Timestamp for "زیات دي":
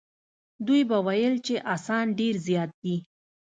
2.47-2.95